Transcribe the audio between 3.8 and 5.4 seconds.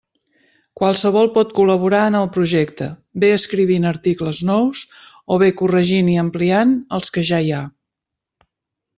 articles nous, o